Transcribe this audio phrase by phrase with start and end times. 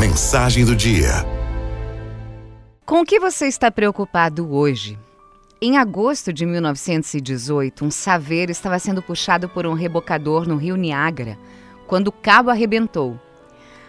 [0.00, 1.10] Mensagem do dia.
[2.86, 4.98] Com o que você está preocupado hoje?
[5.60, 11.38] Em agosto de 1918, um saveiro estava sendo puxado por um rebocador no rio Niágara,
[11.86, 13.20] quando o cabo arrebentou.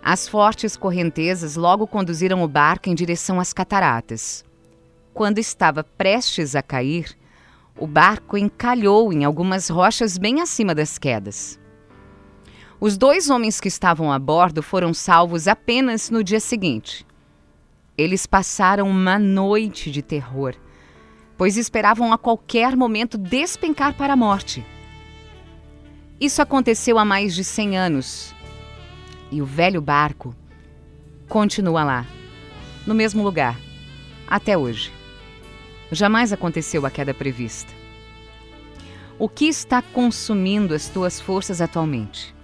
[0.00, 4.44] As fortes correntezas logo conduziram o barco em direção às cataratas.
[5.12, 7.18] Quando estava prestes a cair,
[7.76, 11.58] o barco encalhou em algumas rochas bem acima das quedas.
[12.78, 17.06] Os dois homens que estavam a bordo foram salvos apenas no dia seguinte.
[17.96, 20.54] Eles passaram uma noite de terror,
[21.38, 24.62] pois esperavam a qualquer momento despencar para a morte.
[26.20, 28.34] Isso aconteceu há mais de 100 anos.
[29.30, 30.36] E o velho barco
[31.30, 32.06] continua lá,
[32.86, 33.58] no mesmo lugar,
[34.28, 34.92] até hoje.
[35.90, 37.72] Jamais aconteceu a queda prevista.
[39.18, 42.35] O que está consumindo as tuas forças atualmente?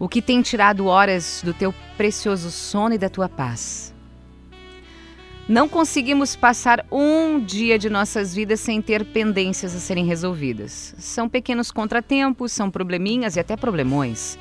[0.00, 3.94] O que tem tirado horas do teu precioso sono e da tua paz?
[5.46, 10.94] Não conseguimos passar um dia de nossas vidas sem ter pendências a serem resolvidas.
[10.96, 14.38] São pequenos contratempos, são probleminhas e até problemões.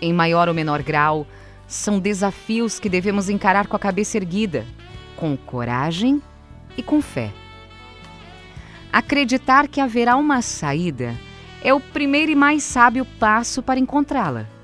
[0.00, 1.26] Em maior ou menor grau,
[1.66, 4.64] são desafios que devemos encarar com a cabeça erguida,
[5.16, 6.22] com coragem
[6.78, 7.30] e com fé.
[8.90, 11.14] Acreditar que haverá uma saída
[11.62, 14.56] é o primeiro e mais sábio passo para encontrá-la.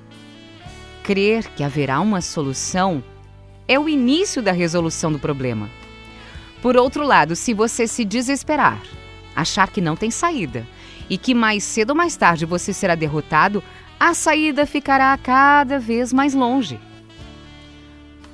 [1.05, 3.03] Crer que haverá uma solução
[3.67, 5.69] é o início da resolução do problema.
[6.63, 8.81] Por outro lado, se você se desesperar,
[9.35, 10.65] achar que não tem saída
[11.07, 13.63] e que mais cedo ou mais tarde você será derrotado,
[13.99, 16.79] a saída ficará cada vez mais longe.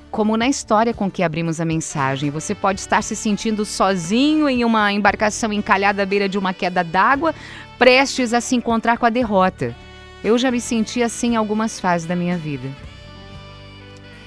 [0.09, 4.63] Como na história com que abrimos a mensagem, você pode estar se sentindo sozinho em
[4.63, 7.35] uma embarcação encalhada à beira de uma queda d'água,
[7.77, 9.75] prestes a se encontrar com a derrota.
[10.23, 12.69] Eu já me senti assim em algumas fases da minha vida.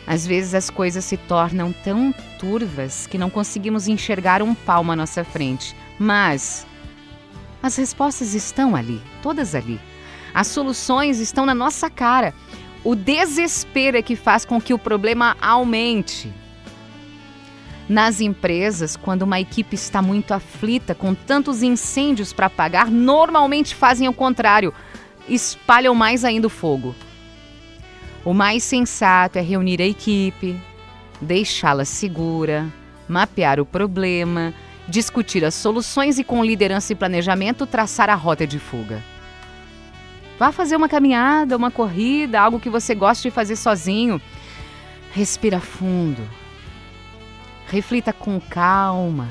[0.07, 4.97] Às vezes as coisas se tornam tão turvas que não conseguimos enxergar um palmo à
[4.97, 5.75] nossa frente.
[5.99, 6.67] Mas
[7.63, 9.81] as respostas estão ali, todas ali.
[10.35, 12.35] As soluções estão na nossa cara.
[12.83, 16.31] O desespero é que faz com que o problema aumente.
[17.89, 24.09] Nas empresas, quando uma equipe está muito aflita com tantos incêndios para apagar, normalmente fazem
[24.09, 24.75] o contrário,
[25.29, 26.95] espalham mais ainda o fogo.
[28.25, 30.59] O mais sensato é reunir a equipe,
[31.21, 32.67] deixá-la segura,
[33.09, 34.55] mapear o problema,
[34.89, 39.03] discutir as soluções e, com liderança e planejamento, traçar a rota de fuga.
[40.39, 44.21] Vá fazer uma caminhada, uma corrida, algo que você goste de fazer sozinho.
[45.13, 46.23] Respira fundo.
[47.69, 49.29] Reflita com calma.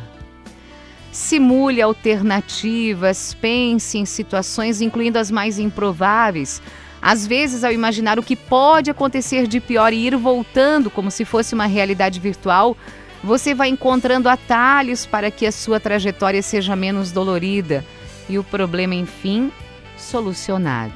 [1.14, 6.60] Simule alternativas, pense em situações, incluindo as mais improváveis.
[7.00, 11.24] Às vezes, ao imaginar o que pode acontecer de pior e ir voltando como se
[11.24, 12.76] fosse uma realidade virtual,
[13.24, 17.86] você vai encontrando atalhos para que a sua trajetória seja menos dolorida
[18.28, 19.52] e o problema, enfim,
[19.96, 20.96] solucionado.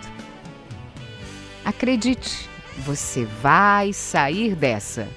[1.64, 2.50] Acredite,
[2.80, 5.08] você vai sair dessa.